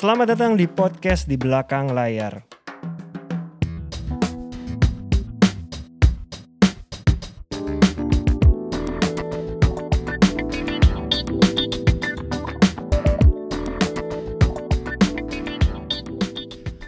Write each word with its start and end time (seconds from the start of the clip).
Selamat 0.00 0.32
datang 0.32 0.56
di 0.56 0.64
podcast 0.64 1.28
di 1.28 1.36
belakang 1.36 1.92
layar. 1.92 2.40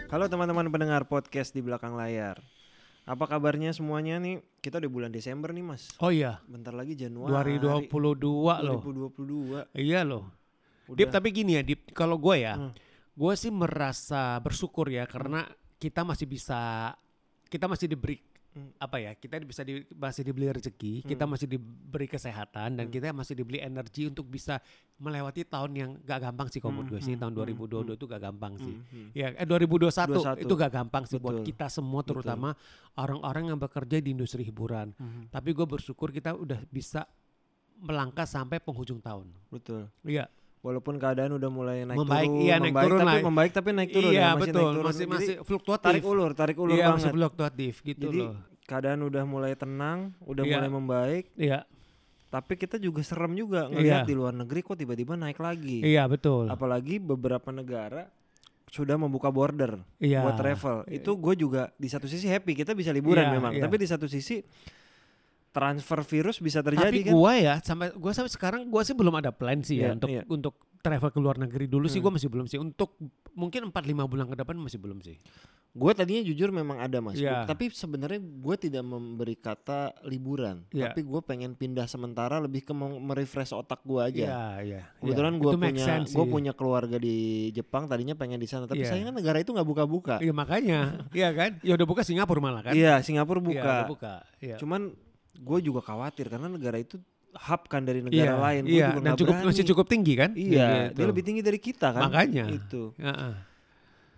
Halo 0.09 0.25
teman-teman 0.29 0.69
pendengar 0.69 1.09
podcast 1.09 1.53
di 1.53 1.61
belakang 1.65 1.97
layar. 1.97 2.37
Apa 3.05 3.25
kabarnya 3.25 3.73
semuanya 3.73 4.21
nih? 4.21 4.41
Kita 4.61 4.77
udah 4.77 4.89
bulan 4.89 5.11
Desember 5.13 5.49
nih, 5.53 5.61
Mas. 5.61 5.89
Oh 6.01 6.13
iya, 6.13 6.41
Bentar 6.45 6.73
lagi 6.73 6.93
Januari 6.93 7.57
2022 7.61 8.65
loh. 8.65 8.81
2022. 8.81 9.69
Iya 9.73 10.01
loh. 10.01 10.29
Udah. 10.89 10.97
Dip 10.97 11.09
tapi 11.09 11.29
gini 11.33 11.57
ya, 11.57 11.63
Dip, 11.65 11.93
kalau 11.93 12.17
gue 12.17 12.41
ya, 12.41 12.57
Hmm. 12.57 12.73
Gue 13.13 13.33
sih 13.37 13.53
merasa 13.53 14.41
bersyukur 14.41 14.89
ya 14.89 15.05
karena 15.05 15.45
kita 15.77 16.01
masih 16.01 16.25
bisa 16.25 16.91
kita 17.49 17.69
masih 17.69 17.85
diberi 17.85 18.17
Hmm. 18.53 18.69
apa 18.77 19.01
ya? 19.01 19.17
Kita 19.17 19.41
bisa 19.41 19.65
di, 19.65 19.81
masih 19.97 20.21
dibeli 20.29 20.45
rezeki, 20.45 21.01
kita 21.09 21.25
masih 21.25 21.49
diberi 21.49 22.05
kesehatan 22.05 22.77
dan 22.77 22.85
Hmm. 22.85 22.93
kita 22.93 23.09
masih 23.09 23.33
dibeli 23.33 23.57
energi 23.57 24.05
untuk 24.05 24.29
bisa 24.29 24.61
melewati 25.01 25.41
tahun 25.41 25.71
yang 25.73 25.91
gak 26.05 26.29
gampang 26.29 26.47
sih 26.53 26.61
menurut 26.61 26.85
gue 26.85 27.01
sih. 27.01 27.17
Hmm, 27.17 27.21
Tahun 27.25 27.33
hmm, 27.33 27.57
2022 27.57 27.97
itu 27.97 28.05
gak 28.05 28.21
gampang 28.21 28.53
sih. 28.61 28.75
Hmm, 28.77 28.85
hmm. 28.93 29.09
Ya, 29.17 29.27
eh, 29.33 29.47
2021 29.49 30.37
21. 30.37 30.45
itu 30.45 30.53
gak 30.53 30.69
gampang 30.71 31.03
sih 31.09 31.17
buat 31.17 31.41
Betul. 31.41 31.49
kita 31.49 31.65
semua 31.73 32.01
terutama 32.05 32.49
orang-orang 32.93 33.43
yang 33.49 33.57
bekerja 33.57 33.97
di 33.97 34.13
industri 34.13 34.45
hiburan. 34.45 34.93
Tapi 35.33 35.49
gue 35.49 35.65
bersyukur 35.65 36.13
kita 36.13 36.37
udah 36.37 36.61
bisa 36.69 37.09
melangkah 37.81 38.29
sampai 38.29 38.61
penghujung 38.61 39.01
tahun. 39.01 39.33
Betul. 39.49 39.89
Iya. 40.05 40.29
Walaupun 40.63 40.95
keadaan 40.95 41.35
udah 41.35 41.51
mulai 41.51 41.83
naik 41.83 41.99
Membaik, 41.99 42.23
turun, 42.25 42.39
iya, 42.39 42.55
naik 42.55 42.71
membaik, 42.71 42.87
turun 42.87 42.99
tapi 43.01 43.11
lah. 43.11 43.23
membaik 43.27 43.51
tapi 43.51 43.69
naik 43.69 43.89
turun 43.91 44.09
iya 44.09 44.15
ya, 44.15 44.27
masih 44.29 44.39
betul, 44.39 44.55
naik 44.55 44.71
turun. 44.71 44.85
masih 44.87 45.05
masih 45.05 45.35
fluktuatif. 45.43 45.83
tarik 45.85 46.05
ulur, 46.05 46.31
tarik 46.31 46.57
ulur 46.57 46.71
iya, 46.71 46.85
banget. 46.85 46.95
masih 46.97 47.11
fluktuatif 47.11 47.73
gitu 47.83 48.05
Jadi 48.07 48.19
loh. 48.23 48.35
keadaan 48.63 48.99
udah 49.03 49.23
mulai 49.25 49.51
tenang, 49.53 49.99
udah 50.23 50.39
Iya. 50.41 50.53
mulai 50.55 50.69
membaik, 50.71 51.25
Iya, 51.35 51.59
tapi 52.29 52.53
kita 52.55 52.79
juga 52.79 53.03
serem 53.03 53.35
juga 53.35 53.67
ngelihat 53.67 54.01
Iya. 54.01 54.07
di 54.07 54.15
luar 54.15 54.31
negeri 54.33 54.63
kok 54.63 54.79
tiba-tiba 54.79 55.13
naik 55.13 55.35
lagi. 55.37 55.83
iya 55.83 56.07
betul. 56.07 56.47
Apalagi 56.47 56.95
beberapa 56.95 57.51
negara 57.51 58.07
sudah 58.65 58.95
membuka 58.95 59.27
border 59.29 59.83
Iya. 59.99 60.23
buat 60.23 60.39
travel. 60.39 60.87
Itu 60.87 61.13
gue 61.13 61.35
juga 61.35 61.75
di 61.75 61.85
satu 61.85 62.07
sisi 62.07 62.25
happy 62.25 62.55
kita 62.55 62.71
bisa 62.71 62.89
liburan 62.89 63.27
Iya, 63.27 63.35
memang, 63.35 63.51
iya. 63.51 63.61
tapi 63.61 63.75
di 63.75 63.85
satu 63.85 64.07
sisi 64.07 64.39
transfer 65.53 66.01
virus 66.01 66.41
bisa 66.41 66.59
terjadi 66.59 66.89
Tapi 66.89 67.05
kan. 67.05 67.13
gua 67.13 67.31
ya 67.37 67.55
sampai 67.61 67.93
gua 67.93 68.11
sampai 68.11 68.27
sekarang 68.27 68.61
gua 68.67 68.81
sih 68.81 68.91
belum 68.91 69.13
ada 69.13 69.29
plan 69.29 69.61
sih 69.61 69.77
Iya, 69.77 69.85
ya 69.85 69.89
untuk 69.93 70.09
iya. 70.09 70.21
untuk 70.25 70.53
travel 70.81 71.09
ke 71.09 71.19
luar 71.21 71.37
negeri 71.37 71.69
dulu 71.69 71.85
sih 71.85 72.01
Hmm. 72.01 72.09
gua 72.09 72.13
masih 72.17 72.27
belum 72.27 72.45
sih. 72.45 72.57
Untuk 72.57 72.97
mungkin 73.31 73.69
4 73.69 73.85
5 73.85 74.03
bulan 74.03 74.25
ke 74.25 74.35
depan 74.35 74.57
masih 74.57 74.77
belum 74.77 74.99
sih. 74.99 75.15
Gue 75.73 75.89
tadinya 75.89 76.21
jujur 76.21 76.53
memang 76.53 76.77
ada 76.77 77.01
mas, 77.01 77.17
Iya. 77.17 77.49
tapi 77.49 77.73
sebenarnya 77.73 78.21
gue 78.21 78.55
tidak 78.61 78.85
memberi 78.85 79.33
kata 79.33 80.05
liburan, 80.05 80.61
Iya. 80.69 80.93
tapi 80.93 81.01
gue 81.01 81.17
pengen 81.25 81.57
pindah 81.57 81.89
sementara 81.89 82.37
lebih 82.37 82.61
ke 82.61 82.77
mau 82.77 82.93
merefresh 82.93 83.57
otak 83.57 83.81
gue 83.81 83.97
aja. 83.97 84.21
Iya, 84.21 84.45
iya. 84.61 84.81
Kebetulan 85.01 85.33
iya. 85.33 85.41
gue 85.41 85.51
punya 85.57 85.81
sense 85.81 86.13
gue 86.13 86.21
sih. 86.21 86.29
punya 86.29 86.53
keluarga 86.53 87.01
di 87.01 87.17
Jepang, 87.49 87.89
tadinya 87.89 88.13
pengen 88.13 88.37
di 88.37 88.45
sana, 88.45 88.69
tapi 88.69 88.85
Iya. 88.85 88.93
sayangnya 88.93 89.17
negara 89.17 89.41
itu 89.41 89.49
nggak 89.49 89.65
buka-buka. 89.65 90.21
Iya 90.21 90.29
makanya, 90.29 90.79
iya 91.17 91.33
kan? 91.33 91.57
Ya 91.65 91.73
udah 91.73 91.87
buka 91.89 92.05
Singapura 92.05 92.37
malah 92.37 92.61
kan? 92.61 92.77
Iya, 92.77 93.01
Singapura 93.01 93.41
Iya, 93.41 93.47
buka. 93.49 93.73
udah 93.73 93.89
buka. 93.89 94.13
Iya. 94.45 94.55
Cuman 94.61 94.93
gue 95.35 95.59
juga 95.61 95.81
khawatir 95.81 96.27
karena 96.27 96.47
negara 96.47 96.77
itu 96.77 96.97
hub 97.33 97.61
kan 97.65 97.81
dari 97.81 97.99
negara 97.99 98.13
Iya, 98.29 98.33
lain. 98.37 98.61
Gua 98.63 98.71
Iya, 98.71 98.87
juga 98.87 99.01
dan 99.01 99.13
cukup 99.15 99.33
berani. 99.33 99.47
masih 99.49 99.63
cukup 99.65 99.85
tinggi 99.87 100.13
kan? 100.13 100.31
Iya, 100.33 100.67
Gitu. 100.85 100.93
dia 100.93 101.05
lebih 101.07 101.23
tinggi 101.23 101.41
dari 101.41 101.57
kita 101.57 101.87
kan. 101.89 102.01
Makanya. 102.03 102.45
Itu. 102.47 102.93
Heeh. 102.95 103.33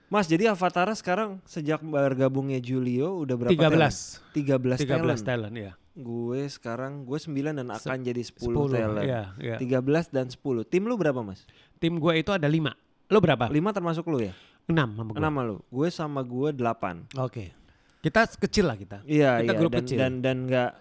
Mas, 0.06 0.28
jadi 0.28 0.48
Avatar 0.48 0.92
sekarang 0.94 1.42
sejak 1.44 1.82
bergabungnya 1.82 2.60
Julio 2.60 3.18
udah 3.18 3.36
berapa 3.36 3.52
13. 3.52 4.22
talent? 4.30 4.36
13, 4.36 4.78
13 4.78 4.86
talent. 4.86 5.24
talent 5.24 5.56
ya. 5.58 5.72
Gue 5.92 6.46
sekarang 6.46 7.08
gue 7.08 7.18
9 7.18 7.56
dan 7.56 7.68
akan 7.70 7.98
jadi 8.04 8.22
10, 8.22 8.36
10 8.46 8.68
talent. 8.70 9.06
Iya, 9.08 9.24
iya. 9.40 9.56
13 9.58 10.12
dan 10.12 10.28
10. 10.28 10.62
Tim 10.64 10.84
lu 10.84 10.94
berapa, 10.94 11.24
Mas? 11.24 11.48
Tim 11.80 11.96
gue 11.96 12.14
itu 12.16 12.30
ada 12.30 12.46
5. 12.46 12.76
Lo 13.08 13.18
berapa? 13.18 13.48
5 13.48 13.72
termasuk 13.72 14.04
lu 14.06 14.20
ya? 14.22 14.36
6 14.68 14.76
sama 14.94 15.10
gue. 15.10 15.18
6 15.18 15.26
sama 15.26 15.42
lu. 15.42 15.58
Gue 15.66 15.88
sama 15.90 16.20
gue 16.22 16.50
8. 16.52 17.08
Oke. 17.18 17.56
Kita 17.98 18.28
kecil 18.30 18.68
lah 18.68 18.76
kita. 18.76 19.02
Iya, 19.02 19.40
Kita 19.40 19.48
iya 19.48 19.58
grup 19.58 19.72
dan 19.72 19.82
kecil. 19.82 19.98
dan 19.98 20.12
dan 20.20 20.38
enggak 20.46 20.72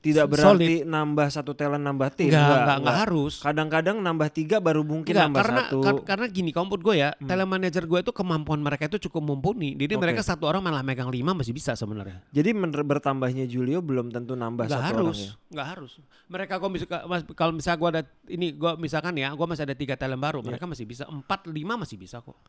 tidak 0.00 0.32
berarti 0.32 0.80
nambah 0.82 1.28
satu 1.28 1.52
talent 1.52 1.84
nambah 1.84 2.08
tim. 2.16 2.32
Enggak, 2.32 2.40
Nggak, 2.40 2.56
enggak, 2.56 2.78
enggak 2.80 2.98
harus. 3.04 3.34
Kadang-kadang 3.44 3.96
nambah 4.00 4.28
tiga 4.32 4.56
baru 4.56 4.80
mungkin 4.80 5.12
Enggak, 5.12 5.26
nambah 5.28 5.40
karena 5.44 5.60
satu. 5.60 5.76
Hmm. 5.76 5.84
kar- 5.84 6.04
karena 6.08 6.26
gini, 6.26 6.50
menurut 6.56 6.80
gue 6.80 6.94
ya, 6.96 7.10
telemanager 7.20 7.84
gue 7.84 7.98
itu 8.00 8.12
kemampuan 8.12 8.60
mereka 8.60 8.88
itu 8.88 8.98
cukup 9.04 9.22
mumpuni. 9.22 9.76
Jadi 9.76 9.94
Oke. 9.94 10.02
mereka 10.02 10.20
satu 10.24 10.48
orang 10.48 10.64
malah 10.64 10.80
megang 10.80 11.12
lima 11.12 11.36
masih 11.36 11.52
bisa 11.52 11.76
sebenarnya. 11.76 12.24
Jadi 12.32 12.48
bertambahnya 12.82 13.44
Julio 13.44 13.78
belum 13.78 14.08
tentu 14.08 14.32
nambah 14.32 14.66
Enggak 14.66 14.80
satu 14.80 14.88
harus, 14.88 15.18
orang 15.20 15.20
ya. 15.20 15.32
enggak 15.52 15.66
harus. 15.76 15.92
Mereka 16.26 16.52
kalau 16.56 16.70
misalkan 16.72 17.00
kalau 17.36 17.52
misalnya 17.52 17.76
gue 17.76 17.88
ada 17.92 18.02
ini 18.26 18.46
gue 18.56 18.72
misalkan 18.80 19.14
ya, 19.14 19.28
gue 19.30 19.46
masih 19.46 19.64
ada 19.68 19.76
tiga 19.76 19.94
talent 19.94 20.18
baru, 20.18 20.40
Iya. 20.40 20.46
mereka 20.48 20.64
masih 20.64 20.84
bisa 20.84 21.04
empat 21.04 21.44
lima 21.44 21.76
masih 21.76 22.00
bisa 22.00 22.24
kok. 22.24 22.40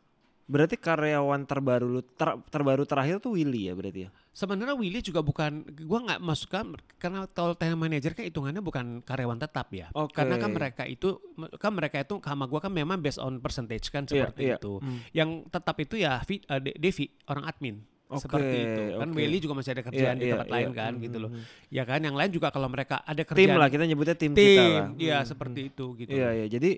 Berarti 0.46 0.76
karyawan 0.76 1.44
terbaru 1.44 1.88
lu 1.88 2.02
ter- 2.04 2.40
terbaru 2.48 2.84
terakhir 2.84 3.20
tuh 3.20 3.34
Willy 3.34 3.68
ya 3.68 3.74
berarti 3.74 4.06
ya. 4.06 4.10
Sebenarnya 4.30 4.76
Willy 4.76 5.00
juga 5.00 5.20
bukan, 5.20 5.64
gue 5.64 6.00
nggak 6.02 6.20
masukkan 6.20 6.76
karena 6.98 7.24
kalau 7.28 7.54
talent 7.54 7.78
manager 7.78 8.12
kan 8.12 8.24
hitungannya 8.24 8.60
bukan 8.60 9.00
karyawan 9.00 9.38
tetap 9.38 9.72
ya. 9.72 9.88
Oke. 9.92 10.12
Karena 10.14 10.36
kan 10.36 10.52
mereka 10.52 10.84
itu, 10.84 11.20
kan 11.56 11.72
mereka 11.72 12.00
itu 12.00 12.20
sama 12.20 12.46
gue 12.46 12.60
kan 12.60 12.70
memang 12.70 13.00
based 13.00 13.18
on 13.18 13.38
percentage 13.38 13.88
kan 13.88 14.04
Iya, 14.04 14.28
seperti 14.28 14.42
iya. 14.44 14.56
itu. 14.56 14.74
Hmm. 14.78 15.00
Yang 15.12 15.30
tetap 15.50 15.76
itu 15.78 15.96
ya 15.96 16.20
De- 16.24 16.76
Devi 16.76 17.06
orang 17.26 17.46
admin. 17.46 17.78
Oke, 18.12 18.28
seperti 18.28 18.56
itu 18.60 18.84
kan 19.00 19.08
oke. 19.08 19.16
Willy 19.16 19.38
juga 19.40 19.54
masih 19.56 19.72
ada 19.72 19.84
kerjaan 19.84 20.16
Iya, 20.16 20.20
di 20.20 20.26
iya, 20.26 20.34
tempat 20.36 20.48
iya. 20.48 20.56
lain 20.60 20.70
kan 20.76 20.92
Hmm, 20.92 21.00
gitu 21.00 21.18
loh 21.24 21.32
hmm, 21.32 21.44
ya 21.72 21.84
kan 21.88 22.00
yang 22.04 22.12
lain 22.12 22.28
juga 22.28 22.52
kalau 22.52 22.68
mereka 22.68 23.00
ada 23.02 23.24
Tim 23.24 23.28
kerjaan 23.32 23.56
lah 23.56 23.70
kita 23.72 23.84
nyebutnya 23.88 24.16
tim, 24.20 24.32
tim 24.36 24.44
kita 24.52 24.64
lah. 24.68 24.88
iya 25.00 25.18
Hmm, 25.18 25.30
seperti 25.32 25.60
itu 25.72 25.86
gitu 25.96 26.12
Iya 26.12 26.28
loh. 26.28 26.32
iya. 26.36 26.46
Jadi 26.52 26.72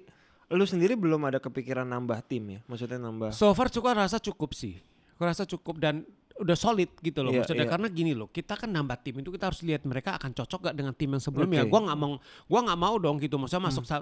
lu 0.53 0.63
sendiri 0.63 0.93
belum 0.93 1.21
ada 1.23 1.37
kepikiran 1.37 1.83
nambah 1.83 2.21
tim 2.23 2.43
ya? 2.47 2.59
Maksudnya 2.65 2.97
nambah. 2.97 3.33
So 3.33 3.49
far 3.51 3.67
cukup 3.67 3.97
rasa 3.97 4.17
cukup 4.17 4.53
sih. 4.53 4.77
Aku 5.13 5.25
rasa 5.25 5.43
cukup 5.43 5.77
dan 5.77 6.05
udah 6.33 6.57
solid 6.57 6.89
gitu 6.97 7.21
loh 7.21 7.29
Iya, 7.29 7.45
maksudnya 7.45 7.65
iya. 7.65 7.73
karena 7.77 7.87
gini 7.87 8.17
loh 8.17 8.25
kita 8.25 8.57
kan 8.57 8.65
nambah 8.65 8.97
tim 9.05 9.21
itu 9.21 9.29
kita 9.29 9.53
harus 9.53 9.61
lihat 9.61 9.85
mereka 9.85 10.17
akan 10.17 10.33
cocok 10.33 10.65
gak 10.65 10.75
dengan 10.75 10.89
tim 10.97 11.13
yang 11.13 11.21
sebelumnya 11.21 11.61
Oke. 11.61 11.69
gua 11.69 11.81
nggak 11.85 11.99
mau 12.01 12.17
gua 12.49 12.59
nggak 12.65 12.79
mau 12.81 12.95
dong 12.97 13.21
gitu 13.21 13.37
maksudnya 13.37 13.69
masuk 13.69 13.85
sa- 13.85 14.01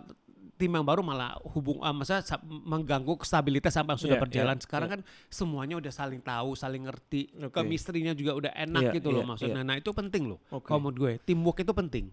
tim 0.55 0.71
yang 0.71 0.87
baru 0.87 1.03
malah 1.03 1.35
hubung 1.51 1.83
ah, 1.83 1.91
maksudnya 1.91 2.23
sa- 2.23 2.39
mengganggu 2.39 3.19
stabilitas 3.27 3.75
sampai 3.75 3.99
yang 3.99 4.01
sudah 4.07 4.15
Iya, 4.15 4.23
berjalan 4.23 4.55
iya, 4.55 4.63
sekarang 4.63 4.89
kan 4.89 4.99
semuanya 5.27 5.75
udah 5.75 5.91
saling 5.91 6.23
tahu 6.23 6.55
saling 6.55 6.87
ngerti 6.87 7.35
Oke. 7.35 7.51
chemistry-nya 7.51 8.15
juga 8.15 8.31
udah 8.31 8.51
enak 8.55 8.79
Iya, 8.79 8.91
gitu 8.95 9.09
loh 9.11 9.27
iya, 9.27 9.27
maksudnya 9.27 9.61
nah 9.67 9.75
itu 9.75 9.91
penting 9.91 10.31
loh 10.31 10.39
Oke. 10.55 10.71
kalau 10.71 10.87
menurut 10.87 10.97
gue 10.97 11.11
teamwork 11.27 11.59
itu 11.59 11.73
penting 11.75 12.05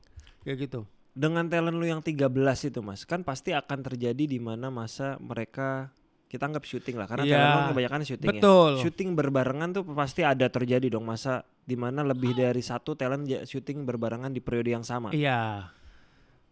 kayak 0.42 0.66
gitu 0.66 0.82
Dengan 1.12 1.46
talent 1.46 1.74
lu 1.74 1.84
yang 1.84 1.98
13 1.98 2.30
itu 2.64 2.80
Mas, 2.80 3.02
kan 3.02 3.22
pasti 3.22 3.50
akan 3.50 3.78
terjadi 3.82 4.24
di 4.24 4.38
mana 4.38 4.68
masa 4.68 5.18
mereka 5.18 5.90
kita 6.26 6.44
anggap 6.44 6.62
syuting 6.62 6.94
lah 6.94 7.08
karena 7.08 7.24
Iya, 7.24 7.34
talent 7.34 7.50
lu 7.50 7.70
kebanyakan 7.72 8.00
syuting 8.04 8.28
betul. 8.30 8.70
ya. 8.70 8.80
Syuting 8.84 9.08
berbarengan 9.12 9.68
tuh 9.72 9.84
pasti 9.88 10.20
ada 10.22 10.46
terjadi 10.46 10.86
dong 10.88 11.02
masa 11.02 11.40
di 11.60 11.74
mana 11.74 12.00
lebih 12.02 12.32
dari 12.32 12.60
satu 12.60 12.92
talent 12.92 13.24
syuting 13.42 13.82
berbarengan 13.82 14.28
di 14.28 14.38
periode 14.38 14.70
yang 14.70 14.84
sama. 14.84 15.08
iya 15.10 15.72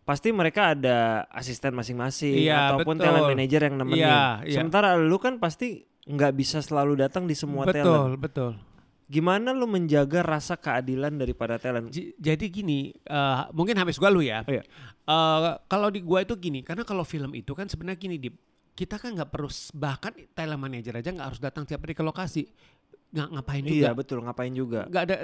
Pasti 0.03 0.31
mereka 0.31 0.71
ada 0.71 1.27
asisten 1.29 1.75
masing-masing 1.75 2.39
Iya, 2.39 2.71
ataupun 2.73 2.95
betul. 2.95 3.05
talent 3.05 3.27
manager 3.27 3.61
yang 3.61 3.75
nemenin. 3.77 4.01
Iya, 4.01 4.21
iya. 4.45 4.55
Sementara 4.57 4.95
lu 4.95 5.19
kan 5.19 5.37
pasti 5.37 5.83
nggak 6.07 6.33
bisa 6.33 6.63
selalu 6.63 6.95
datang 6.97 7.27
di 7.27 7.35
semua 7.35 7.67
betul 7.67 7.83
talent. 7.83 8.17
betul 8.17 8.53
Gimana 9.07 9.55
lu 9.55 9.71
menjaga 9.71 10.27
rasa 10.27 10.59
keadilan 10.59 11.15
daripada 11.15 11.63
talent? 11.63 11.95
J- 11.95 12.11
jadi 12.19 12.47
gini, 12.51 12.91
eh, 12.91 13.43
mungkin 13.55 13.79
habis 13.79 14.03
gua 14.03 14.11
lu 14.11 14.19
ya. 14.19 14.43
Iya. 14.43 14.67
Eh, 15.07 15.51
kalau 15.71 15.95
di 15.95 16.03
gua 16.03 16.27
itu 16.27 16.35
gini, 16.35 16.67
karena 16.67 16.83
kalau 16.83 17.07
film 17.07 17.31
itu 17.39 17.55
kan 17.55 17.71
sebenarnya 17.71 17.99
gini, 18.03 18.19
Dip, 18.19 18.35
kita 18.75 18.99
kan 18.99 19.15
nggak 19.15 19.31
perlu 19.31 19.49
bahkan 19.79 20.13
talent 20.35 20.59
manager 20.61 20.99
aja 20.99 21.09
nggak 21.15 21.27
harus 21.33 21.41
datang 21.41 21.65
tiap 21.65 21.87
hari 21.87 21.95
ke 21.95 22.03
lokasi, 22.03 22.51
nggak 23.07 23.29
ngapain 23.33 23.63
Iya 23.63 23.71
juga, 23.71 23.91
betul, 23.95 24.19
ngapain 24.21 24.53
juga? 24.53 24.81
nggak 24.85 25.03
ada, 25.03 25.15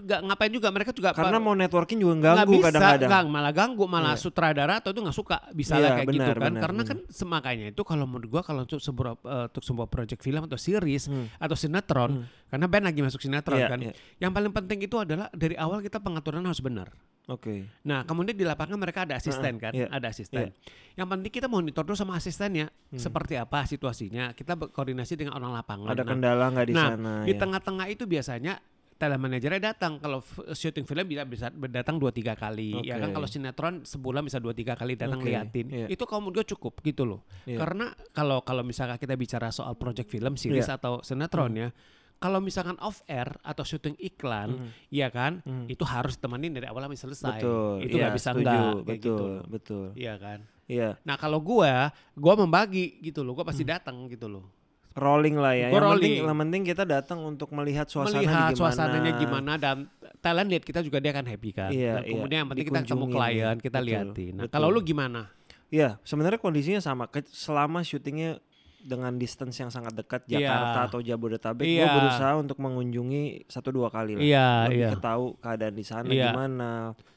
nggak 0.00 0.20
ngapain 0.22 0.52
juga 0.54 0.68
mereka 0.70 0.90
juga 0.90 1.10
Karena 1.12 1.36
mau 1.36 1.52
networking 1.52 1.98
juga 1.98 2.14
nggak 2.14 2.34
ganggu 2.40 2.52
bisa, 2.54 2.66
kadang-kadang. 2.70 3.08
nggak, 3.10 3.24
malah 3.28 3.52
ganggu, 3.52 3.84
malah 3.84 4.14
Iya. 4.14 4.22
sutradara 4.22 4.74
atau 4.78 4.90
itu 4.90 5.00
nggak 5.02 5.16
suka, 5.16 5.36
bisa 5.50 5.74
Iya, 5.74 5.82
lah 5.82 5.90
kayak 5.94 6.06
gitu 6.06 6.18
benar, 6.22 6.36
kan, 6.36 6.44
benar, 6.46 6.60
karena 6.62 6.80
hmm. 6.80 6.90
kan 6.90 6.98
semakanya 7.10 7.66
itu 7.68 7.82
kalau 7.82 8.04
menurut 8.06 8.28
gua 8.30 8.42
kalau 8.42 8.62
untuk 8.62 8.78
sebuah 8.78 9.12
eh, 9.18 9.44
untuk 9.48 9.62
sebuah 9.62 9.86
project 9.86 10.20
film 10.20 10.42
atau 10.42 10.56
series 10.56 11.04
Hmm. 11.04 11.26
atau 11.36 11.52
sinetron, 11.54 12.10
Hmm. 12.22 12.24
karena 12.48 12.66
band 12.66 12.84
lagi 12.86 13.00
masuk 13.02 13.20
sinetron 13.20 13.58
Iya, 13.58 13.68
kan, 13.68 13.78
iya. 13.82 13.92
yang 14.18 14.32
paling 14.32 14.52
penting 14.54 14.78
itu 14.80 14.96
adalah 14.96 15.28
dari 15.30 15.54
awal 15.54 15.78
kita 15.78 15.98
pengaturan 15.98 16.40
harus 16.40 16.58
benar. 16.58 16.88
Oke. 17.24 17.64
Nah, 17.88 18.04
kemudian 18.04 18.36
di 18.36 18.44
lapangan 18.44 18.76
mereka 18.76 19.08
ada 19.08 19.16
asisten 19.16 19.56
kan, 19.56 19.72
iya, 19.72 19.88
ada 19.88 20.12
asisten. 20.12 20.52
Yang 20.92 21.08
penting 21.08 21.32
kita 21.32 21.48
monitor 21.48 21.80
dulu 21.80 21.96
sama 21.96 22.20
asistennya, 22.20 22.68
seperti 22.92 23.40
apa 23.40 23.64
situasinya. 23.64 24.36
Kita 24.36 24.52
berkoordinasi 24.60 25.16
dengan 25.16 25.40
orang 25.40 25.56
lapangan. 25.56 25.88
Ada 25.88 26.04
Nah, 26.04 26.10
kendala 26.12 26.44
nggak 26.52 26.66
di 26.68 26.74
nah, 26.76 26.88
sana? 26.92 27.12
di 27.24 27.32
ya? 27.32 27.40
tengah-tengah 27.40 27.86
itu 27.88 28.04
biasanya 28.04 28.60
talent 28.94 29.20
manajernya 29.26 29.74
datang 29.74 29.98
kalau 29.98 30.22
syuting 30.54 30.86
film 30.86 31.02
bisa 31.10 31.26
bisa 31.26 31.46
datang 31.66 31.98
dua 31.98 32.14
tiga 32.14 32.38
kali 32.38 32.78
ya 32.86 33.02
kan 33.02 33.10
kalau 33.10 33.26
sinetron 33.26 33.82
sebulan 33.82 34.22
bisa 34.22 34.38
dua 34.38 34.54
tiga 34.54 34.78
kali 34.78 34.94
datang 34.94 35.18
Oke, 35.18 35.34
liatin 35.34 35.66
iya. 35.66 35.86
itu 35.90 36.06
menurut 36.06 36.46
gue 36.46 36.54
cukup 36.54 36.78
gitu 36.78 37.02
loh 37.02 37.26
Iya. 37.42 37.58
karena 37.58 37.90
kalau 38.14 38.46
kalau 38.46 38.62
misalkan 38.62 38.94
kita 39.02 39.18
bicara 39.18 39.50
soal 39.50 39.74
project 39.74 40.06
film 40.14 40.38
series 40.38 40.70
Iya. 40.70 40.78
atau 40.78 41.02
sinetron 41.02 41.52
ya 41.58 41.68
kalau 42.16 42.38
misalkan 42.38 42.76
off 42.78 43.00
air 43.04 43.28
atau 43.40 43.62
syuting 43.62 43.94
iklan 43.96 44.56
Mhm. 44.56 44.68
ya 44.88 45.08
kan 45.08 45.40
Mhm. 45.40 45.68
itu 45.68 45.84
harus 45.84 46.14
temenin 46.14 46.50
dari 46.50 46.64
awal 46.64 46.84
sampai 46.84 46.98
selesai 46.98 47.38
Betul. 47.38 47.74
itu 47.82 47.94
nggak 47.94 48.10
iya, 48.10 48.16
bisa 48.16 48.30
setuju. 48.30 48.40
enggak 48.40 48.60
kayak 48.60 48.84
Betul, 48.84 48.96
gitu 48.96 49.26
betul. 49.46 49.86
iya 49.94 50.14
kan 50.16 50.38
Iya. 50.64 50.88
nah 51.00 51.14
kalau 51.14 51.38
gua 51.38 51.88
gua 52.12 52.34
membagi 52.34 52.96
gitu 53.00 53.20
loh 53.20 53.32
gua 53.32 53.44
pasti 53.44 53.62
datang 53.62 54.08
gitu 54.08 54.26
loh 54.26 54.46
Rolling 54.94 55.34
lah 55.34 55.58
ya. 55.58 55.74
Gua 55.74 55.82
yang 55.82 55.90
penting 55.90 56.12
rolling. 56.14 56.22
yang 56.22 56.38
penting 56.38 56.62
kita 56.64 56.84
datang 56.86 57.18
untuk 57.20 57.50
melihat 57.50 57.90
suasana 57.90 58.14
melihat 58.14 58.46
gimana. 58.46 58.58
suasananya 58.62 59.12
gimana 59.18 59.52
dan 59.58 59.76
talent 60.22 60.46
lihat 60.46 60.62
kita 60.62 60.80
juga 60.80 61.02
dia 61.02 61.10
akan 61.10 61.26
happy 61.26 61.50
kan. 61.50 61.74
Iya, 61.74 61.92
Nah, 61.92 62.02
iya. 62.06 62.12
kemudian 62.14 62.38
yang 62.38 62.48
penting 62.48 62.66
kita 62.70 62.80
ketemu 62.86 63.06
klien, 63.10 63.34
ya. 63.34 63.50
kita 63.58 63.78
Betul, 63.80 63.88
liatin. 63.90 64.32
Nah, 64.32 64.42
betul. 64.46 64.54
kalau 64.54 64.68
lu 64.70 64.80
gimana? 64.80 65.34
Iya, 65.66 65.98
sebenarnya 66.00 66.38
kondisinya 66.38 66.78
sama. 66.78 67.10
Selama 67.26 67.82
syutingnya 67.82 68.38
dengan 68.84 69.16
distance 69.16 69.56
yang 69.56 69.72
sangat 69.72 69.96
dekat 69.96 70.28
Iya. 70.28 70.44
Jakarta 70.44 70.78
atau 70.92 71.00
Jabodetabek, 71.00 71.64
Iya. 71.64 71.88
gue 71.88 71.96
berusaha 71.96 72.32
untuk 72.36 72.60
mengunjungi 72.60 73.48
satu 73.48 73.72
dua 73.72 73.88
kali 73.88 74.20
lah. 74.20 74.22
Iya, 74.22 74.48
Lebih 74.68 74.76
iya. 74.76 74.88
ketahu 74.92 75.24
keadaan 75.40 75.74
di 75.74 75.84
sana 75.84 76.08
Iya. 76.12 76.28
gimana. 76.30 76.70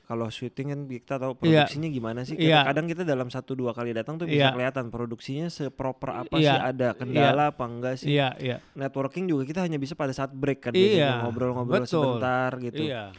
Kalau 0.07 0.31
syuting 0.31 0.71
kan 0.71 0.79
kita 0.87 1.19
tahu 1.19 1.35
Iya. 1.35 1.67
produksinya 1.67 1.89
gimana 1.91 2.19
sih. 2.23 2.39
Iya. 2.39 2.63
Kita, 2.63 2.67
kadang 2.71 2.85
kita 2.87 3.03
dalam 3.03 3.27
satu 3.27 3.51
dua 3.59 3.75
kali 3.75 3.91
datang 3.91 4.15
tuh 4.15 4.23
bisa 4.23 4.47
Iya. 4.47 4.55
kelihatan 4.55 4.87
produksinya 4.87 5.51
seproper 5.51 6.23
apa 6.23 6.35
Iya. 6.39 6.47
sih 6.47 6.59
ada 6.71 6.87
kendala 6.95 7.51
apa 7.51 7.63
enggak 7.67 7.95
sih. 7.99 8.15
Iya, 8.15 8.31
iya. 8.39 8.57
Networking 8.71 9.27
juga 9.27 9.43
kita 9.43 9.59
hanya 9.67 9.75
bisa 9.75 9.99
pada 9.99 10.15
saat 10.15 10.31
break 10.31 10.63
kan 10.63 10.71
Iya, 10.71 10.79
biasanya 10.79 11.15
ngobrol-ngobrol 11.27 11.83
sebentar 11.83 12.55
gitu. 12.63 12.87
Iya. 12.87 13.11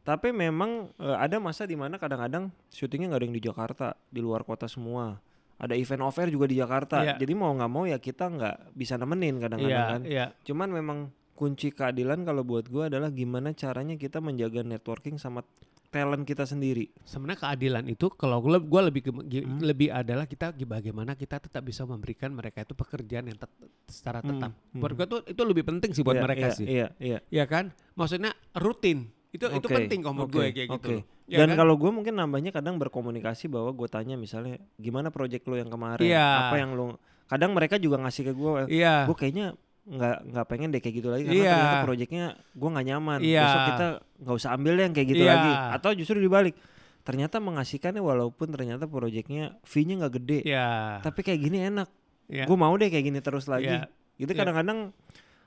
Tapi 0.00 0.32
memang 0.32 0.88
eh, 0.96 1.16
ada 1.20 1.36
masa 1.36 1.68
di 1.68 1.76
mana 1.76 2.00
kadang-kadang 2.00 2.48
syutingnya 2.72 3.12
nggak 3.12 3.20
ada 3.20 3.26
yang 3.28 3.36
di 3.36 3.44
Jakarta, 3.44 3.86
di 4.08 4.20
luar 4.24 4.48
kota 4.48 4.64
semua. 4.64 5.20
Ada 5.60 5.76
event 5.76 6.02
off 6.02 6.16
air 6.16 6.28
juga 6.28 6.48
di 6.48 6.56
Jakarta. 6.56 7.04
Iya. 7.04 7.14
Jadi 7.16 7.32
mau 7.32 7.52
nggak 7.52 7.68
mau 7.68 7.84
ya 7.84 7.96
kita 7.96 8.26
nggak 8.26 8.56
bisa 8.72 8.96
nemenin 8.96 9.36
kadang-kadang 9.36 9.68
Iya, 9.70 9.84
kan. 9.86 10.00
iya. 10.02 10.26
Cuman 10.40 10.68
memang 10.72 10.98
kunci 11.32 11.68
keadilan 11.68 12.20
kalau 12.22 12.40
buat 12.42 12.64
gua 12.66 12.88
adalah 12.88 13.08
gimana 13.08 13.52
caranya 13.52 13.94
kita 13.94 14.18
menjaga 14.18 14.60
networking 14.60 15.16
sama 15.16 15.44
talent 15.88 16.22
kita 16.22 16.44
sendiri. 16.44 16.88
Sebenarnya 17.02 17.42
keadilan 17.42 17.84
itu 17.86 18.08
kalau 18.10 18.38
gua, 18.38 18.56
gua 18.56 18.86
lebih 18.86 19.04
Hmm. 19.10 19.58
lebih 19.58 19.90
adalah 19.90 20.24
kita 20.24 20.54
bagaimana 20.54 21.12
kita 21.12 21.36
tetap 21.38 21.60
bisa 21.60 21.82
memberikan 21.82 22.30
mereka 22.30 22.62
itu 22.62 22.72
pekerjaan 22.72 23.26
yang 23.26 23.36
tet- 23.36 23.52
secara 23.84 24.20
Hmm, 24.20 24.28
tetap. 24.32 24.50
hmm. 24.70 24.80
Buat 24.80 24.92
gua 24.94 25.06
tuh 25.08 25.20
itu 25.26 25.42
lebih 25.42 25.64
penting 25.66 25.90
sih 25.90 26.00
buat 26.00 26.14
Iya, 26.14 26.24
mereka 26.24 26.46
iya, 26.46 26.54
sih. 26.54 26.66
Iya, 26.66 26.86
iya. 26.96 27.18
Ya 27.28 27.44
kan? 27.44 27.74
Maksudnya 27.94 28.32
rutin. 28.54 29.10
Itu 29.30 29.46
itu 29.46 29.62
Oke, 29.62 29.76
penting 29.76 30.00
kalau 30.00 30.14
menurut 30.16 30.30
oke, 30.30 30.38
gue 30.40 30.46
kayak 30.50 30.68
gitu. 30.72 30.88
oke. 30.90 30.96
Ya 31.30 31.46
Dan 31.46 31.54
kan? 31.54 31.62
kalau 31.62 31.78
gue 31.78 31.90
mungkin 31.90 32.18
nambahnya 32.18 32.50
kadang 32.50 32.74
berkomunikasi 32.76 33.46
bahwa 33.46 33.70
gue 33.70 33.86
tanya 33.86 34.18
misalnya 34.18 34.58
gimana 34.74 35.14
project 35.14 35.46
lu 35.46 35.54
yang 35.54 35.70
kemarin, 35.70 36.02
Iya. 36.02 36.50
apa 36.50 36.58
yang 36.58 36.74
lu 36.74 36.98
kadang 37.24 37.54
mereka 37.54 37.78
juga 37.78 38.02
ngasih 38.02 38.22
ke 38.26 38.32
gue, 38.34 38.50
Iya. 38.66 39.06
gue 39.06 39.14
kayaknya 39.14 39.54
nggak 39.80 40.16
nggak 40.28 40.46
pengen 40.46 40.68
deh 40.70 40.82
kayak 40.82 40.94
gitu 40.98 41.08
lagi 41.08 41.22
karena 41.24 41.38
Iya. 41.38 41.54
ternyata 41.54 41.78
projectnya 41.86 42.24
gue 42.50 42.68
nggak 42.68 42.86
nyaman. 42.90 43.18
Iya. 43.22 43.42
Besok 43.46 43.62
kita 43.64 43.86
nggak 44.20 44.36
usah 44.36 44.50
ambil 44.52 44.72
deh 44.74 44.84
yang 44.84 44.94
kayak 44.94 45.08
gitu 45.08 45.22
Iya. 45.22 45.30
lagi. 45.32 45.52
Atau 45.78 45.90
justru 45.94 46.16
dibalik, 46.18 46.54
ternyata 47.00 47.36
mengasihkannya 47.38 48.02
walaupun 48.02 48.46
ternyata 48.50 48.84
projectnya 48.84 49.54
fee-nya 49.62 49.94
nggak 50.02 50.14
gede, 50.18 50.38
Iya. 50.42 50.98
tapi 51.00 51.22
kayak 51.22 51.40
gini 51.40 51.58
enak. 51.64 51.88
Iya. 52.26 52.44
Gue 52.44 52.58
mau 52.58 52.74
deh 52.74 52.90
kayak 52.90 53.06
gini 53.06 53.18
terus 53.22 53.46
lagi. 53.46 53.70
Iya. 53.70 53.86
Gitu 54.18 54.34
Iya. 54.34 54.38
kadang-kadang 54.42 54.90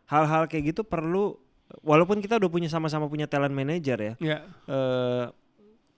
hal-hal 0.07 0.47
kayak 0.47 0.71
gitu 0.71 0.81
perlu, 0.83 1.35
walaupun 1.81 2.19
kita 2.19 2.35
udah 2.35 2.47
punya 2.47 2.67
sama-sama 2.67 3.05
punya 3.05 3.25
talent 3.25 3.51
manager 3.51 3.97
ya 3.97 4.13
Iya. 4.17 4.37
eh 4.67 5.25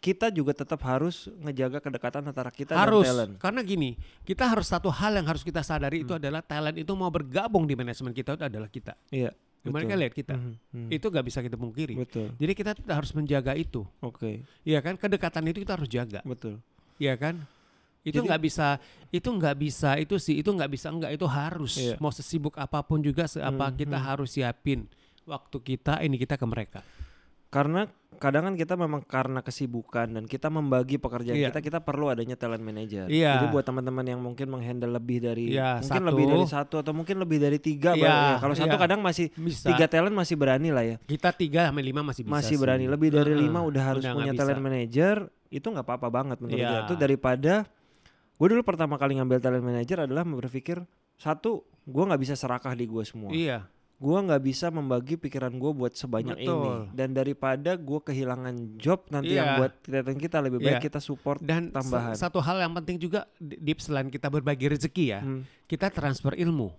kita 0.05 0.29
juga 0.29 0.53
tetap 0.53 0.77
harus 0.79 1.25
ngejaga 1.39 1.81
kedekatan 1.81 2.21
antara 2.23 2.53
kita 2.53 2.77
harus 2.77 3.01
dan 3.01 3.09
talent. 3.09 3.33
karena 3.41 3.61
gini 3.61 3.89
kita 4.21 4.45
harus 4.45 4.69
satu 4.69 4.93
hal 4.93 5.11
yang 5.11 5.25
harus 5.25 5.41
kita 5.41 5.59
sadari 5.59 6.05
itu 6.05 6.13
Hmm. 6.13 6.21
adalah 6.21 6.45
talent 6.45 6.77
itu 6.77 6.93
mau 6.93 7.09
bergabung 7.09 7.65
di 7.65 7.73
manajemen 7.73 8.13
kita 8.13 8.37
itu 8.37 8.45
adalah 8.45 8.69
kita 8.69 8.93
Iya. 9.09 9.33
mereka 9.65 9.97
lihat 9.97 10.13
kita 10.13 10.37
Mhm, 10.37 10.53
mhm. 10.69 10.89
itu 10.93 11.05
gak 11.09 11.25
bisa 11.25 11.41
kita 11.41 11.57
pungkiri 11.57 11.97
betul. 11.97 12.29
jadi 12.35 12.53
kita 12.53 12.71
harus 12.85 13.09
menjaga 13.11 13.53
itu 13.55 13.81
Oke, 13.97 14.45
ya 14.61 14.77
kan 14.79 14.93
kedekatan 14.93 15.41
itu 15.47 15.59
kita 15.59 15.73
harus 15.73 15.89
jaga 15.89 16.21
betul. 16.21 16.61
ya 16.95 17.17
kan 17.17 17.41
itu 18.03 18.21
nggak 18.21 18.37
bisa 18.39 18.77
itu 19.09 19.25
nggak 19.25 19.55
bisa 19.57 19.97
itu 19.97 20.13
sih 20.15 20.37
itu 20.37 20.45
nggak 20.47 20.69
bisa 20.69 20.87
enggak 20.87 21.11
itu 21.11 21.25
harus 21.25 21.73
Iya. 21.75 21.97
mau 21.97 22.13
sesibuk 22.13 22.53
apa 22.53 22.77
pun 22.79 23.01
juga 23.01 23.25
seapa 23.25 23.65
Hmm, 23.65 23.73
kita 23.73 23.97
hmm. 23.97 24.05
harus 24.05 24.29
siapin 24.29 24.85
waktu 25.25 25.57
kita 25.59 25.97
ini 25.99 26.13
kita 26.15 26.37
ke 26.37 26.45
mereka 26.45 26.85
Karena 27.55 27.87
kadang 28.15 28.43
kan 28.45 28.55
kita 28.55 28.75
memang 28.75 28.99
karena 29.01 29.39
kesibukan 29.39 30.07
dan 30.09 30.23
kita 30.23 30.47
membagi 30.47 30.95
pekerjaan 30.95 31.35
Iya. 31.35 31.51
kita, 31.51 31.59
kita 31.61 31.79
perlu 31.79 32.07
adanya 32.07 32.35
talent 32.35 32.59
manager. 32.59 33.07
Iya. 33.07 33.39
Jadi 33.39 33.45
buat 33.49 33.63
teman-teman 33.63 34.03
yang 34.03 34.19
mungkin 34.19 34.47
menghandle 34.47 34.87
lebih 34.89 35.19
dari 35.19 35.51
Iya, 35.51 35.79
mungkin 35.79 35.87
satu. 35.99 36.09
lebih 36.11 36.25
dari 36.25 36.45
satu 36.45 36.75
atau 36.79 36.91
mungkin 36.91 37.15
lebih 37.15 37.39
dari 37.39 37.55
tiga. 37.57 37.91
Iya, 37.91 38.03
baru 38.03 38.11
ya. 38.11 38.35
Kalau 38.39 38.55
satu 38.57 38.75
iya. 38.75 38.81
kadang 38.81 38.99
masih 38.99 39.31
bisa 39.31 39.67
tiga 39.67 39.87
talent 39.87 40.11
masih 40.11 40.35
berani 40.35 40.69
lah 40.71 40.83
ya. 40.85 40.95
kita 41.01 41.31
tiga 41.31 41.71
sampai 41.71 41.83
lima 41.85 42.03
masih 42.03 42.23
bisa 42.23 42.33
masih 42.33 42.55
sih. 42.55 42.59
berani. 42.59 42.85
Lebih 42.85 43.09
dari 43.09 43.31
Heeh, 43.31 43.43
lima 43.47 43.59
udah 43.63 43.83
harus 43.85 44.03
udah 44.03 44.13
punya 44.13 44.31
talent 44.33 44.59
bisa. 44.59 44.67
manager. 44.67 45.15
Itu 45.47 45.65
nggak 45.71 45.85
apa-apa 45.85 46.07
banget 46.09 46.37
menurut 46.43 46.59
Iya. 46.59 46.67
gue. 46.67 46.79
Itu 46.87 46.93
daripada 46.95 47.53
gue 48.35 48.47
dulu 48.47 48.63
pertama 48.63 48.95
kali 48.95 49.15
ngambil 49.15 49.39
talent 49.39 49.63
manager 49.63 50.03
adalah 50.03 50.23
berpikir 50.23 50.83
satu, 51.15 51.63
gue 51.85 52.03
nggak 52.05 52.19
bisa 52.21 52.35
serakah 52.35 52.71
di 52.71 52.83
gue 52.83 53.03
semua. 53.03 53.31
iya 53.31 53.63
Gue 53.95 54.17
nggak 54.17 54.43
bisa 54.43 54.67
membagi 54.67 55.15
pikiran 55.15 55.51
gue 55.51 55.71
buat 55.71 55.91
sebanyak 55.91 56.35
ini. 56.37 56.45
Betul. 56.45 56.79
Dan 56.91 57.09
daripada 57.11 57.71
gue 57.73 57.99
kehilangan 58.01 58.55
job 58.75 59.07
nanti 59.07 59.33
yang 59.33 59.47
Iya. 59.47 59.57
buat 59.57 59.73
talent 59.81 60.19
kita 60.19 60.37
lebih 60.41 60.59
baik 60.59 60.77
Iya. 60.77 60.83
kita 60.83 60.99
support. 60.99 61.39
dan 61.39 61.71
tambahan. 61.71 62.11
satu 62.13 62.37
hal 62.37 62.59
yang 62.59 62.73
penting 62.73 62.97
juga 62.97 63.23
di 63.37 63.55
di- 63.55 63.77
selain 63.77 64.07
kita 64.07 64.27
berbagi 64.27 64.67
rezeki 64.67 65.05
ya 65.07 65.19
Hmm, 65.19 65.41
kita 65.65 65.87
transfer 65.89 66.33
ilmu 66.33 66.75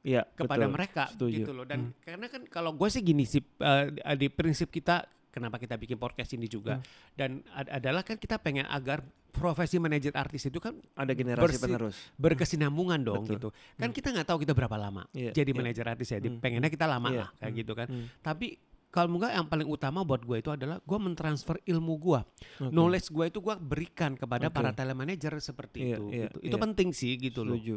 Iya 0.00 0.26
kepada 0.32 0.64
betul. 0.64 0.74
mereka 0.74 1.04
Setuju. 1.08 1.36
gitu 1.36 1.52
loh 1.52 1.62
dan 1.62 1.94
karena 2.00 2.26
kan 2.26 2.42
kalau 2.44 2.70
gue 2.72 2.88
sih 2.88 3.02
gini 3.02 3.22
sih 3.22 3.38
eh, 3.40 3.84
di 4.14 4.26
prinsip 4.26 4.68
kita 4.68 5.06
kenapa 5.38 5.56
kita 5.56 5.74
bikin 5.74 5.96
podcast 5.96 6.30
ini 6.30 6.44
juga 6.44 6.76
Hmm. 6.76 6.84
dan 7.14 7.30
ad- 7.50 7.70
adalah 7.72 8.02
kan 8.02 8.14
kita 8.14 8.36
pengen 8.36 8.66
agar 8.66 9.00
profesi 9.30 9.78
manajer 9.78 10.10
artis 10.12 10.44
itu 10.44 10.58
kan 10.58 10.74
Ada 10.92 11.14
generasi 11.14 11.56
penerus. 11.56 11.94
berkesinambungan 12.18 13.00
dong 13.00 13.22
Betul. 13.22 13.34
gitu 13.34 13.48
kan 13.76 13.90
kita 13.90 14.08
nggak 14.10 14.26
tahu 14.26 14.38
kita 14.40 14.52
berapa 14.52 14.74
lama 14.74 15.06
Iya, 15.12 15.30
jadi 15.32 15.46
iya. 15.46 15.56
manajer 15.56 15.84
artis 15.86 16.08
ya 16.08 16.18
Hmm. 16.18 16.38
pengennya 16.38 16.68
kita 16.68 16.84
lama 16.84 17.08
Iya, 17.08 17.18
lah 17.18 17.28
kayak 17.36 17.46
hmm, 17.48 17.60
gitu 17.60 17.72
kan 17.72 17.86
Hmm, 17.86 18.06
tapi 18.18 18.58
kalau 18.88 19.20
enggak 19.20 19.36
yang 19.36 19.44
paling 19.44 19.68
utama 19.68 20.00
buat 20.00 20.24
gue 20.24 20.40
itu 20.40 20.48
adalah 20.48 20.80
gue 20.80 20.98
mentransfer 20.98 21.60
ilmu 21.62 21.94
gue 21.98 22.20
oke. 22.64 22.72
knowledge 22.72 23.12
gue 23.12 23.24
itu 23.28 23.38
gue 23.38 23.54
berikan 23.54 24.16
kepada 24.16 24.48
Oke. 24.48 24.56
para 24.56 24.72
talent 24.72 24.96
manager 24.96 25.36
seperti 25.38 25.78
Iya, 25.84 25.88
itu 25.92 26.04
iya, 26.08 26.26
gitu. 26.26 26.38
itu 26.40 26.56
iya. 26.56 26.62
penting 26.64 26.88
sih 26.90 27.12
gitu 27.14 27.44
loh 27.44 27.52
Setuju. 27.54 27.76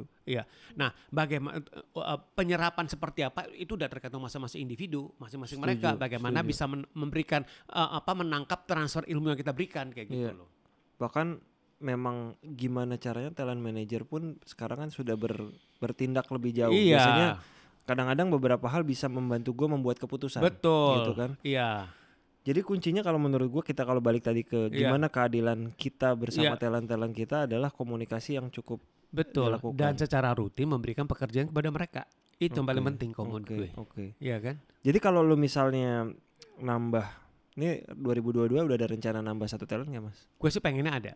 Nah, 0.74 0.90
bagaimana 1.08 1.60
uh, 1.94 2.20
penyerapan 2.32 2.88
seperti 2.88 3.22
apa 3.22 3.44
itu 3.52 3.76
udah 3.76 3.92
tergantung 3.92 4.24
masing-masing 4.24 4.64
individu, 4.64 5.12
masing-masing 5.20 5.60
Setuju, 5.60 5.68
mereka 5.68 5.90
bagaimana 5.94 6.40
setuju. 6.40 6.50
bisa 6.50 6.64
men- 6.66 6.90
memberikan 6.96 7.42
uh, 7.68 8.00
apa 8.00 8.12
menangkap 8.16 8.64
transfer 8.64 9.04
ilmu 9.04 9.36
yang 9.36 9.40
kita 9.40 9.52
berikan 9.52 9.92
kayak 9.92 10.08
gitu 10.08 10.32
Iya. 10.32 10.40
loh. 10.40 10.48
bahkan 10.96 11.42
memang 11.82 12.38
gimana 12.46 12.96
caranya 12.96 13.34
talent 13.34 13.58
manager 13.58 14.06
pun 14.06 14.38
sekarang 14.46 14.86
kan 14.86 14.90
sudah 14.90 15.18
ber- 15.18 15.50
bertindak 15.78 16.30
lebih 16.30 16.54
jauh. 16.54 16.72
Iya. 16.72 16.96
Biasanya 16.96 17.28
kadang-kadang 17.84 18.28
beberapa 18.30 18.66
hal 18.68 18.82
bisa 18.84 19.10
membantu 19.10 19.52
gue 19.54 19.68
membuat 19.68 19.98
keputusan. 19.98 20.42
Betul. 20.42 21.02
Gitu 21.02 21.12
kan. 21.18 21.32
Iya. 21.42 21.90
Jadi 22.42 22.60
kuncinya 22.66 23.06
kalau 23.06 23.22
menurut 23.22 23.50
gue 23.50 23.64
kita 23.64 23.86
kalau 23.86 24.02
balik 24.02 24.26
tadi 24.26 24.42
ke 24.42 24.74
Iya. 24.74 24.90
gimana 24.90 25.14
keadilan 25.14 25.78
kita 25.78 26.18
bersama 26.18 26.58
Iya. 26.58 26.62
talent-talent 26.62 27.14
kita 27.14 27.46
adalah 27.46 27.70
komunikasi 27.70 28.42
yang 28.42 28.50
cukup. 28.50 28.82
Betul. 29.14 29.54
Dilakukan. 29.54 29.78
Dan 29.78 29.94
secara 30.00 30.34
rutin 30.34 30.66
memberikan 30.72 31.06
pekerjaan 31.06 31.54
kepada 31.54 31.70
mereka. 31.70 32.02
Itu 32.42 32.58
yang 32.58 32.66
paling 32.66 32.86
penting 32.96 33.10
kalau 33.14 33.38
menurut 33.38 33.46
oke, 33.46 33.54
gue. 33.54 33.70
Oke. 33.78 34.06
Iya 34.18 34.42
kan? 34.42 34.58
Jadi 34.82 34.98
kalau 34.98 35.22
lu 35.22 35.38
misalnya 35.38 36.10
nambah 36.58 37.06
ini 37.54 37.86
2022 37.94 38.66
udah 38.66 38.78
ada 38.80 38.88
rencana 38.90 39.20
nambah 39.22 39.46
satu 39.46 39.70
talent 39.70 39.92
nggak 39.94 40.02
mas? 40.10 40.18
Gue 40.42 40.50
sih 40.50 40.58
pengennya 40.58 40.94
ada. 40.98 41.14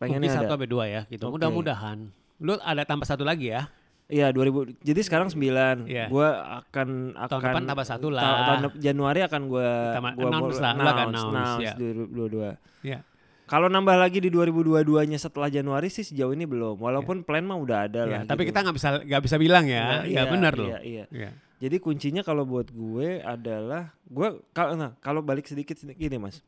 Pengennya 0.00 0.24
Mungkin 0.24 0.32
ada. 0.32 0.38
satu 0.48 0.52
sampai 0.56 0.68
dua 0.72 0.84
ya 0.88 1.02
gitu. 1.12 1.28
Oke. 1.28 1.36
Mudah-mudahan. 1.36 1.98
Lu 2.40 2.56
ada 2.56 2.82
tambah 2.88 3.04
satu 3.04 3.28
lagi 3.28 3.52
ya. 3.52 3.68
Iya 4.06 4.28
2000. 4.28 4.76
Jadi 4.78 5.00
sekarang 5.00 5.28
9 5.28 5.86
Iya. 5.86 6.06
Gua 6.06 6.28
akan 6.60 7.14
akan 7.14 7.28
Tahun 7.28 7.42
depan 7.44 7.62
tambah 7.64 7.86
satu 7.86 8.08
lah. 8.08 8.20
ta- 8.20 8.38
tahun 8.46 8.60
Januari 8.76 9.20
akan 9.22 9.40
gua 9.46 9.68
Tama- 9.92 10.12
gua 10.12 10.28
announce 10.28 10.58
lah, 10.58 10.70
announce, 10.72 11.00
announce, 11.00 11.30
announce 11.30 11.62
ya. 11.62 11.74
2022. 11.76 12.50
Iya. 12.82 12.98
Kalau 13.44 13.68
nambah 13.68 13.96
lagi 13.98 14.16
di 14.18 14.28
2022-nya 14.28 15.18
setelah 15.18 15.46
Januari 15.46 15.86
sih 15.86 16.02
sejauh 16.02 16.32
ini 16.32 16.44
belum. 16.44 16.76
Walaupun 16.78 17.20
plan 17.20 17.42
mah 17.42 17.56
udah 17.56 17.78
ada 17.84 18.00
Iya, 18.02 18.12
lah. 18.14 18.20
tapi 18.24 18.44
gitu. 18.44 18.50
kita 18.50 18.58
nggak 18.64 18.76
bisa 18.76 18.88
nggak 19.02 19.22
bisa 19.22 19.36
bilang 19.36 19.64
ya. 19.66 19.82
Nah, 19.82 20.02
Iya 20.04 20.22
benar 20.26 20.52
loh. 20.54 20.68
Iya, 20.68 20.78
iya. 20.80 21.04
Iya. 21.08 21.30
Jadi 21.58 21.76
kuncinya 21.78 22.20
kalau 22.20 22.42
buat 22.42 22.68
gue 22.68 23.22
adalah 23.22 23.94
gue 24.02 24.28
kalau 24.50 24.74
nah 24.74 24.98
kalau 24.98 25.20
balik 25.20 25.46
sedikit 25.46 25.74
sedikit 25.74 26.00
gini 26.00 26.18
mas, 26.18 26.42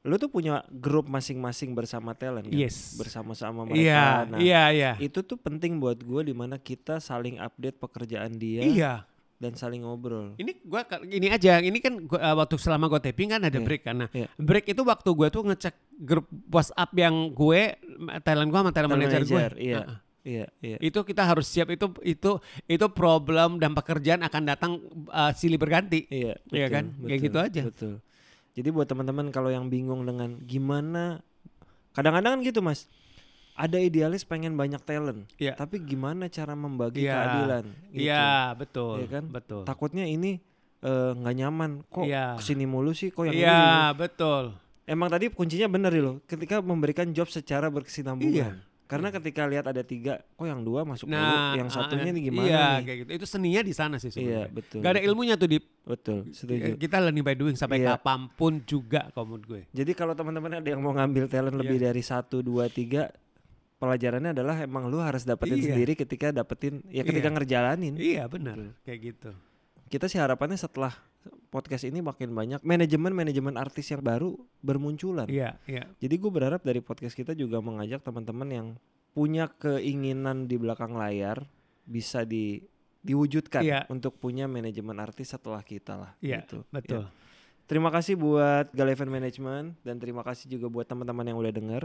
lu 0.00 0.16
tuh 0.16 0.26
punya 0.26 0.64
grup 0.70 1.06
masing-masing 1.06 1.72
bersama 1.72 2.12
talent 2.12 2.48
kan? 2.48 2.56
Yes. 2.56 2.96
bersama-sama 2.96 3.64
mereka. 3.64 3.84
Iya, 3.84 4.04
Nah, 4.26 4.38
iya, 4.40 4.62
iya. 4.70 4.92
itu 4.96 5.20
tuh 5.20 5.36
penting 5.36 5.76
buat 5.76 6.00
gue 6.00 6.20
di 6.24 6.32
mana 6.32 6.56
kita 6.56 6.98
saling 6.98 7.36
update 7.36 7.76
pekerjaan 7.76 8.32
dia. 8.34 8.64
Iya. 8.64 8.94
dan 9.36 9.56
saling 9.56 9.80
ngobrol. 9.80 10.36
Ini 10.36 10.52
gua 10.68 10.84
ini 11.00 11.32
aja, 11.32 11.64
ini 11.64 11.80
kan 11.80 11.96
gua, 12.04 12.20
uh, 12.20 12.36
waktu 12.36 12.60
selama 12.60 12.92
gue 12.92 13.00
taping 13.00 13.32
kan 13.32 13.40
ada 13.40 13.48
Iya, 13.50 13.64
break 13.64 13.82
kan. 13.88 13.96
Nah, 13.96 14.08
iya. 14.12 14.28
break 14.36 14.68
itu 14.68 14.84
waktu 14.84 15.08
gue 15.08 15.28
tuh 15.32 15.42
ngecek 15.48 15.74
grup 15.96 16.28
WhatsApp 16.52 16.92
yang 16.92 17.32
gue 17.32 17.72
talent 18.20 18.52
gue 18.52 18.58
sama 18.60 18.68
talent 18.68 18.92
Talent 18.92 18.92
manager 18.92 19.22
gue. 19.24 19.32
manager, 19.32 19.52
iya. 19.56 19.76
Heeh. 19.80 19.96
Iya, 20.20 20.46
iya. 20.60 20.76
Itu 20.84 21.00
kita 21.00 21.24
harus 21.24 21.48
siap 21.48 21.72
itu 21.72 21.88
itu 22.04 22.36
itu 22.68 22.86
problem 22.92 23.56
dan 23.56 23.72
pekerjaan 23.72 24.20
akan 24.20 24.42
datang 24.44 24.76
uh, 25.08 25.32
silih 25.32 25.56
berganti. 25.56 26.04
Iya, 26.12 26.36
Iya 26.52 26.66
kan? 26.68 26.84
Kayak 27.00 27.20
gitu 27.24 27.38
aja. 27.40 27.62
Betul. 27.64 27.94
Jadi 28.54 28.68
buat 28.68 28.86
teman-teman 28.86 29.30
kalau 29.30 29.48
yang 29.48 29.70
bingung 29.70 30.02
dengan 30.02 30.34
gimana 30.42 31.22
kadang-kadang 31.92 32.38
kan 32.38 32.40
gitu, 32.42 32.60
Mas. 32.60 32.86
Ada 33.54 33.76
idealis 33.76 34.24
pengen 34.24 34.56
banyak 34.56 34.80
talent, 34.80 35.28
Iya. 35.36 35.52
tapi 35.52 35.84
gimana 35.84 36.32
cara 36.32 36.56
membagi 36.56 37.04
Iya. 37.04 37.12
keadilan? 37.12 37.64
gitu. 37.92 38.00
Iya, 38.08 38.30
betul. 38.56 38.96
Iya 39.04 39.08
kan? 39.10 39.24
Betul. 39.28 39.62
Takutnya 39.68 40.06
ini 40.06 40.40
eh, 40.80 41.12
nggak 41.12 41.36
nyaman. 41.36 41.70
Kok 41.92 42.08
Iya. 42.08 42.40
ke 42.40 42.42
sini 42.42 42.64
mulu 42.64 42.96
sih? 42.96 43.12
Kok 43.12 43.28
yang 43.28 43.36
ini? 43.36 43.44
Iya, 43.44 43.92
betul. 43.92 44.56
Emang 44.88 45.12
tadi 45.12 45.28
kuncinya 45.28 45.68
bener 45.68 45.92
loh. 46.00 46.24
Ketika 46.24 46.64
memberikan 46.64 47.12
job 47.12 47.28
secara 47.28 47.68
berkesinambungan. 47.68 48.32
Iya. 48.32 48.69
Karena 48.90 49.08
ketika 49.08 49.46
lihat 49.46 49.64
ada 49.64 49.80
tiga, 49.80 50.18
kok 50.18 50.42
yang 50.42 50.60
dua 50.60 50.82
masuk 50.82 51.06
Nah, 51.06 51.22
dulu, 51.54 51.62
yang 51.62 51.68
satunya 51.70 52.10
ah, 52.10 52.14
nih 52.14 52.22
gimana 52.26 52.42
Iya, 52.44 52.58
nih? 52.58 52.82
kayak 52.82 52.98
gitu. 52.98 53.10
Itu 53.14 53.26
seninya 53.30 53.62
di 53.62 53.70
sana 53.70 53.96
sih 53.96 54.10
Iya, 54.10 54.12
sebenarnya. 54.12 54.46
betul. 54.50 54.78
Gak 54.82 54.90
ada 54.90 55.02
ilmunya 55.06 55.34
tuh 55.38 55.46
di 55.46 55.58
Betul, 55.80 56.18
setuju. 56.30 56.74
kita 56.74 56.96
learning 56.98 57.22
by 57.22 57.34
doing 57.34 57.54
sampai 57.54 57.78
Iya. 57.78 57.94
kapan 57.94 58.26
pun 58.28 58.58
juga 58.62 59.06
menurut 59.14 59.44
gue. 59.44 59.62
Jadi 59.70 59.92
kalau 59.94 60.12
teman-teman 60.12 60.58
ada 60.58 60.68
yang 60.68 60.82
mau 60.82 60.90
ngambil 60.90 61.24
talent 61.26 61.54
lebih 61.54 61.78
Iya. 61.78 61.86
dari 61.88 62.02
satu, 62.02 62.42
dua, 62.42 62.66
tiga, 62.66 63.14
pelajarannya 63.76 64.34
adalah 64.34 64.60
emang 64.60 64.86
lu 64.86 64.98
harus 64.98 65.22
dapetin 65.22 65.56
Iya. 65.56 65.66
sendiri 65.72 65.92
ketika 65.94 66.34
dapetin, 66.34 66.84
ya 66.86 67.00
ketika 67.00 67.26
Iya. 67.26 67.34
ngerjalanin. 67.38 67.94
Iya, 67.96 68.22
benar. 68.26 68.56
Kayak 68.82 68.98
gitu. 69.00 69.30
Kita 69.86 70.06
sih 70.06 70.18
harapannya 70.18 70.54
setelah 70.54 70.92
podcast 71.50 71.82
ini 71.82 71.98
makin 71.98 72.30
banyak 72.30 72.62
manajemen-manajemen 72.62 73.58
artis 73.58 73.90
yang 73.90 74.00
baru 74.00 74.38
bermunculan. 74.62 75.26
Iya, 75.26 75.58
iya. 75.66 75.84
Jadi 75.98 76.14
gue 76.14 76.30
berharap 76.30 76.62
dari 76.62 76.78
podcast 76.78 77.18
kita 77.18 77.34
juga 77.34 77.58
mengajak 77.58 78.00
teman-teman 78.06 78.48
yang 78.48 78.66
punya 79.10 79.50
keinginan 79.50 80.46
di 80.46 80.54
belakang 80.54 80.94
layar 80.94 81.42
bisa 81.82 82.22
di 82.22 82.62
diwujudkan 83.00 83.64
Iya. 83.64 83.80
untuk 83.88 84.20
punya 84.20 84.44
manajemen 84.44 84.94
artis 85.00 85.32
setelah 85.32 85.64
kita 85.64 85.96
lah. 85.96 86.12
Iya, 86.22 86.44
gitu. 86.44 86.62
betul. 86.70 87.08
Ya. 87.08 87.10
Terima 87.64 87.88
kasih 87.88 88.14
buat 88.18 88.68
Galeven 88.74 89.08
Management 89.10 89.78
dan 89.82 89.96
terima 89.98 90.20
kasih 90.20 90.50
juga 90.50 90.66
buat 90.68 90.86
teman-teman 90.86 91.22
yang 91.22 91.38
udah 91.40 91.54
denger. 91.54 91.82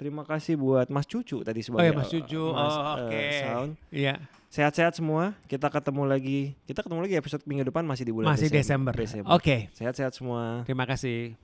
Terima 0.00 0.24
kasih 0.24 0.56
buat 0.56 0.88
Mas 0.88 1.04
Cucu 1.04 1.44
tadi 1.44 1.60
Oh 1.60 1.64
sebagai 1.76 1.92
ya 1.92 1.96
Mas 1.96 2.08
Cucu. 2.08 2.44
Mas, 2.56 2.72
oh, 2.72 2.80
eh, 2.80 3.04
oke. 3.04 3.20
sound. 3.44 3.70
Iya. 3.92 4.14
Sehat-sehat 4.50 4.98
semua. 4.98 5.38
Kita 5.46 5.70
ketemu 5.70 6.10
lagi. 6.10 6.58
Kita 6.66 6.82
ketemu 6.82 7.06
lagi 7.06 7.14
episode 7.14 7.46
minggu 7.46 7.70
depan 7.70 7.86
masih 7.86 8.02
di 8.02 8.10
bulan 8.10 8.34
Masih 8.34 8.50
Desember. 8.50 8.90
Desember. 8.90 9.30
Oke. 9.30 9.70
Sehat-sehat 9.78 10.10
semua. 10.10 10.66
Terima 10.66 10.82
kasih. 10.90 11.38